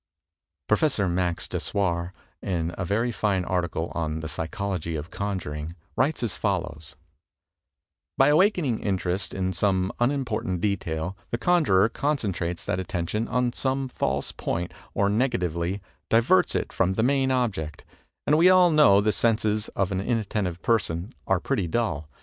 [0.67, 0.97] Prof.
[0.97, 2.11] Max Dessojr,
[2.41, 6.95] in a very fine article on "The Psy chology of Conjuring," writes as follows:
[8.17, 13.89] "By awakening interest in some unimportant detail, the conjurer concen trates that attention on some
[13.89, 17.85] false point, or negatively, diverts it from the main object,
[18.25, 22.09] and we all know the senses of an inattentive person are pretty dull